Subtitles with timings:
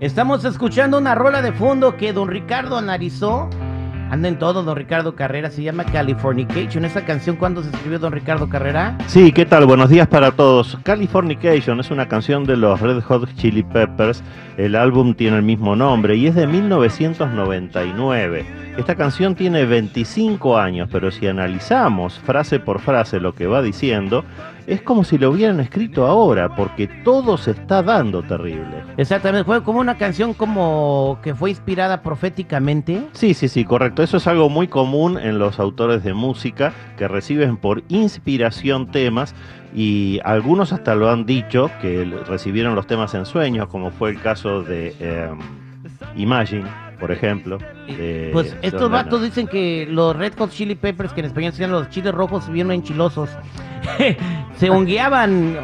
[0.00, 3.50] Estamos escuchando una rola de fondo que don Ricardo analizó.
[4.10, 5.50] Anda en todo, don Ricardo Carrera.
[5.50, 6.86] Se llama Californication.
[6.86, 8.96] ¿Esa canción cuándo se escribió don Ricardo Carrera?
[9.06, 9.66] Sí, ¿qué tal?
[9.66, 10.78] Buenos días para todos.
[10.82, 14.24] Californication es una canción de los Red Hot Chili Peppers.
[14.56, 18.46] El álbum tiene el mismo nombre y es de 1999.
[18.78, 24.24] Esta canción tiene 25 años, pero si analizamos frase por frase lo que va diciendo,
[24.66, 28.84] es como si lo hubieran escrito ahora, porque todo se está dando terrible.
[28.96, 33.02] Exactamente, fue como una canción como que fue inspirada proféticamente.
[33.12, 34.02] Sí, sí, sí, correcto.
[34.02, 39.34] Eso es algo muy común en los autores de música que reciben por inspiración temas
[39.74, 44.20] y algunos hasta lo han dicho que recibieron los temas en sueños, como fue el
[44.20, 45.30] caso de eh,
[46.16, 47.58] Imagine por ejemplo.
[48.32, 51.80] pues estos vatos dicen que los Red Hot Chili Peppers, que en español se llaman
[51.80, 53.30] los chiles rojos, bien enchilosos,
[54.56, 55.56] se hongueaban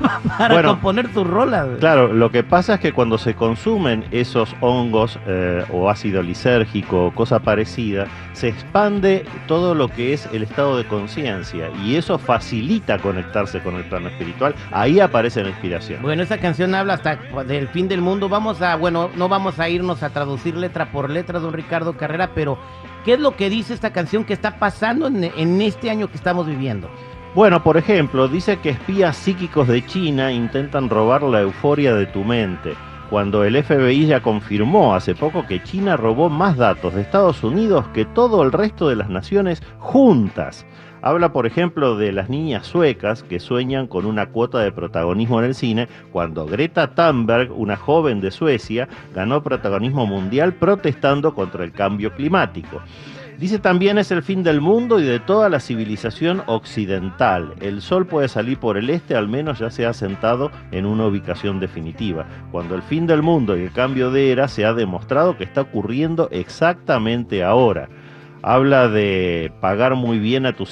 [0.38, 1.66] para componer sus rolas.
[1.78, 7.06] Claro, lo que pasa es que cuando se consumen esos hongos eh, o ácido lisérgico
[7.06, 12.18] o cosa parecida, se expande todo lo que es el estado de conciencia y eso
[12.18, 14.54] facilita conectarse con el plano espiritual.
[14.72, 16.02] Ahí aparece la inspiración.
[16.02, 18.28] Bueno, esa canción habla hasta del fin del mundo.
[18.28, 22.30] Vamos a, bueno, no vamos a irnos a traducir letra por letra, don Ricardo Carrera,
[22.34, 22.58] pero
[23.04, 26.46] ¿qué es lo que dice esta canción que está pasando en este año que estamos
[26.46, 26.90] viviendo?
[27.32, 32.24] Bueno, por ejemplo, dice que espías psíquicos de China intentan robar la euforia de tu
[32.24, 32.74] mente,
[33.08, 37.86] cuando el FBI ya confirmó hace poco que China robó más datos de Estados Unidos
[37.94, 40.66] que todo el resto de las naciones juntas.
[41.02, 45.46] Habla, por ejemplo, de las niñas suecas que sueñan con una cuota de protagonismo en
[45.46, 51.70] el cine, cuando Greta Thunberg, una joven de Suecia, ganó protagonismo mundial protestando contra el
[51.70, 52.82] cambio climático.
[53.40, 57.54] Dice también es el fin del mundo y de toda la civilización occidental.
[57.62, 61.06] El sol puede salir por el este, al menos ya se ha sentado en una
[61.06, 62.26] ubicación definitiva.
[62.52, 65.62] Cuando el fin del mundo y el cambio de era se ha demostrado que está
[65.62, 67.88] ocurriendo exactamente ahora.
[68.42, 70.66] Habla de pagar muy bien a tu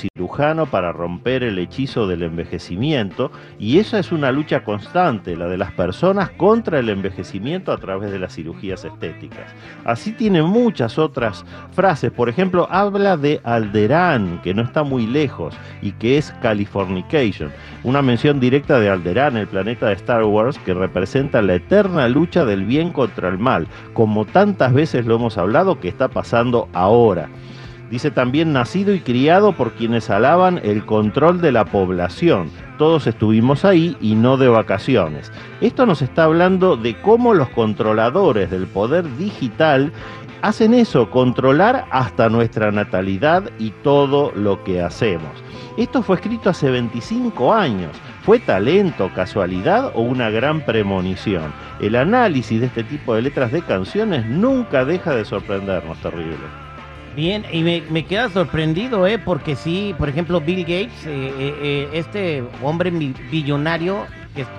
[0.71, 5.73] para romper el hechizo del envejecimiento y esa es una lucha constante, la de las
[5.73, 9.53] personas contra el envejecimiento a través de las cirugías estéticas.
[9.85, 15.57] Así tiene muchas otras frases, por ejemplo, habla de Alderán, que no está muy lejos
[15.83, 17.51] y que es Californication,
[17.83, 22.45] una mención directa de Alderán, el planeta de Star Wars, que representa la eterna lucha
[22.45, 27.29] del bien contra el mal, como tantas veces lo hemos hablado que está pasando ahora.
[27.91, 32.51] Dice también nacido y criado por quienes alaban el control de la población.
[32.77, 35.33] Todos estuvimos ahí y no de vacaciones.
[35.63, 39.91] Esto nos está hablando de cómo los controladores del poder digital
[40.43, 45.33] hacen eso, controlar hasta nuestra natalidad y todo lo que hacemos.
[45.79, 47.97] Esto fue escrito hace 25 años.
[48.23, 51.55] ¿Fue talento, casualidad o una gran premonición?
[51.81, 56.68] El análisis de este tipo de letras de canciones nunca deja de sorprendernos, terrible.
[57.19, 59.19] Bien, y me, queda sorprendido, ¿eh?
[59.19, 64.07] Porque sí, por ejemplo, Bill Gates, eh, eh, eh, este hombre billonario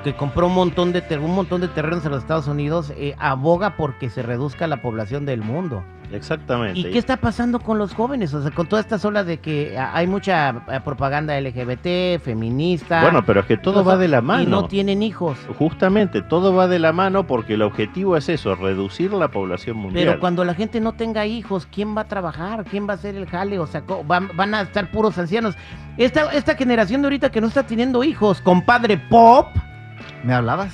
[0.03, 4.09] que, compró un montón de un montón de terrenos en los Estados Unidos, aboga porque
[4.09, 5.85] se reduzca la población del mundo.
[6.11, 6.79] Exactamente.
[6.79, 8.33] ¿Y qué está pasando con los jóvenes?
[8.33, 13.01] O sea, con toda esta ola de que hay mucha eh, propaganda LGBT, feminista.
[13.01, 14.43] Bueno, pero es que todo va de la mano.
[14.43, 15.37] Y no tienen hijos.
[15.57, 20.05] Justamente, todo va de la mano porque el objetivo es eso, reducir la población mundial.
[20.05, 22.65] Pero cuando la gente no tenga hijos, ¿quién va a trabajar?
[22.65, 23.59] ¿Quién va a hacer el jale?
[23.59, 25.55] O sea, van, van a estar puros ancianos.
[25.97, 29.47] Esta, esta generación de ahorita que no está teniendo hijos, compadre Pop
[30.23, 30.73] ¿Me hablabas?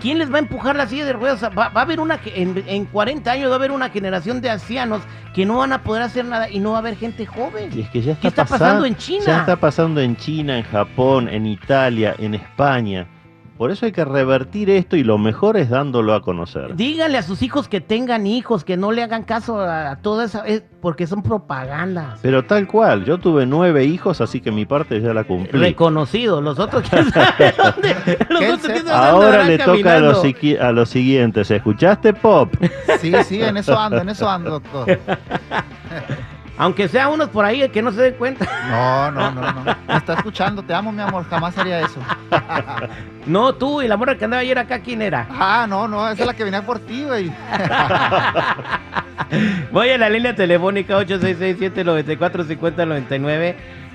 [0.00, 1.42] ¿Quién les va a empujar la silla de ruedas?
[1.42, 5.02] Va, a haber una, en, en 40 años va a haber una generación de ancianos
[5.34, 7.70] que no van a poder hacer nada y no va a haber gente joven.
[7.74, 9.24] Y es que ya está ¿Qué está pasando en China?
[9.26, 13.06] Ya está pasando en China, en Japón, en Italia, en España.
[13.56, 16.74] Por eso hay que revertir esto y lo mejor es dándolo a conocer.
[16.74, 20.44] Díganle a sus hijos que tengan hijos, que no le hagan caso a, toda esa,
[20.80, 22.18] porque son propagandas.
[22.20, 25.58] Pero tal cual, yo tuve nueve hijos, así que mi parte ya la cumplí.
[25.58, 28.92] Reconocido, los otros quién sabe dónde.
[28.92, 30.22] Ahora le toca a los,
[30.60, 31.50] a los siguientes.
[31.50, 32.52] ¿Escuchaste, Pop?
[33.00, 34.98] Sí, sí, en eso ando, en eso ando, doctor.
[36.56, 38.46] Aunque sea unos por ahí que no se den cuenta.
[38.68, 39.64] No, no, no, no.
[39.64, 42.00] Me está escuchando, te amo, mi amor, jamás haría eso.
[43.26, 45.26] No, tú y la morra que andaba ayer acá, ¿quién era?
[45.30, 47.32] Ah, no, no, esa es la que venía por ti, güey.
[49.72, 53.54] Voy a la línea telefónica 866-794-5099.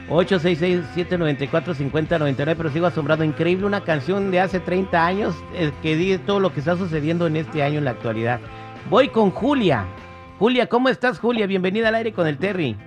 [0.09, 3.23] 866-794-5099, pero sigo asombrado.
[3.23, 7.27] Increíble, una canción de hace 30 años eh, que dice todo lo que está sucediendo
[7.27, 8.39] en este año en la actualidad.
[8.89, 9.85] Voy con Julia.
[10.39, 11.45] Julia, ¿cómo estás, Julia?
[11.45, 12.77] Bienvenida al aire con el Terry.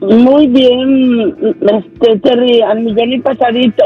[0.00, 3.84] Muy bien, este, Terry, al millón y pasadito.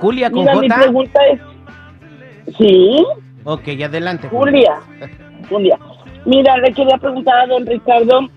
[0.00, 1.40] Julia con Mira, mi pregunta es...
[2.56, 3.04] ¿Sí?
[3.44, 4.28] Ok, adelante.
[4.28, 4.76] Julia.
[5.48, 5.78] Julia.
[6.24, 8.28] Mira, le quería preguntar a don Ricardo,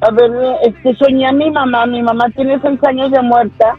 [0.00, 0.30] a ver,
[0.62, 3.76] este, soñé a mi mamá, mi mamá tiene seis años de muerta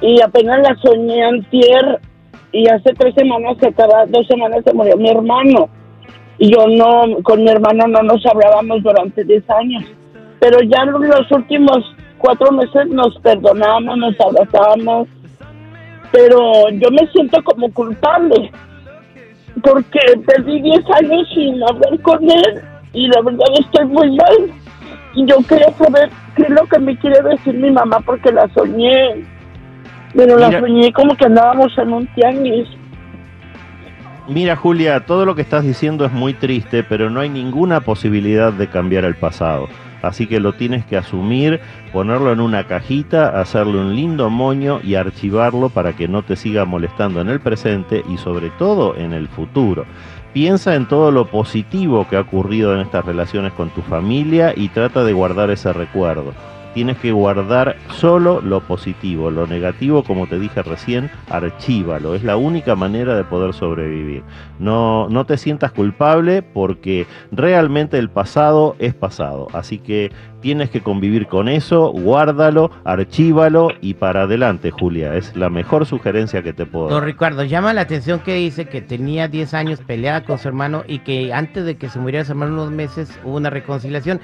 [0.00, 2.00] y apenas la soñé antier
[2.52, 5.68] y hace tres semanas, se acaba, dos semanas se murió mi hermano.
[6.38, 9.84] Y yo no, con mi hermano no nos hablábamos durante diez años.
[10.40, 15.08] Pero ya en los últimos cuatro meses nos perdonamos, nos abrazamos.
[16.12, 18.50] Pero yo me siento como culpable
[19.62, 24.50] porque perdí 10 años sin hablar con él y la verdad estoy muy mal.
[25.14, 28.48] Y yo quería saber qué es lo que me quiere decir mi mamá porque la
[28.54, 29.24] soñé.
[30.14, 32.68] Pero la soñé como que andábamos en un tianguis.
[34.28, 38.52] Mira Julia, todo lo que estás diciendo es muy triste, pero no hay ninguna posibilidad
[38.52, 39.68] de cambiar el pasado.
[40.02, 41.60] Así que lo tienes que asumir,
[41.92, 46.64] ponerlo en una cajita, hacerle un lindo moño y archivarlo para que no te siga
[46.64, 49.86] molestando en el presente y sobre todo en el futuro.
[50.32, 54.68] Piensa en todo lo positivo que ha ocurrido en estas relaciones con tu familia y
[54.68, 56.32] trata de guardar ese recuerdo.
[56.74, 62.14] Tienes que guardar solo lo positivo, lo negativo, como te dije recién, archívalo.
[62.14, 64.22] Es la única manera de poder sobrevivir.
[64.58, 69.48] No, no te sientas culpable porque realmente el pasado es pasado.
[69.52, 70.10] Así que
[70.40, 75.14] tienes que convivir con eso, guárdalo, archívalo y para adelante, Julia.
[75.14, 77.04] Es la mejor sugerencia que te puedo Don dar.
[77.04, 80.98] Ricardo, llama la atención que dice que tenía 10 años peleada con su hermano y
[80.98, 84.20] que antes de que se muriera su hermano unos meses hubo una reconciliación.